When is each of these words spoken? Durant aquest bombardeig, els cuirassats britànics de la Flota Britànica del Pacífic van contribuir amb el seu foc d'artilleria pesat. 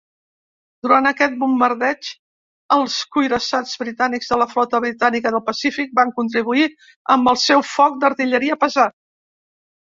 Durant 0.85 1.07
aquest 1.09 1.33
bombardeig, 1.41 2.07
els 2.75 2.95
cuirassats 3.15 3.75
britànics 3.81 4.31
de 4.31 4.39
la 4.43 4.47
Flota 4.55 4.79
Britànica 4.87 5.33
del 5.37 5.45
Pacífic 5.51 5.93
van 6.01 6.15
contribuir 6.17 6.67
amb 7.19 7.31
el 7.35 7.39
seu 7.45 7.63
foc 7.75 8.01
d'artilleria 8.07 8.59
pesat. 8.67 8.99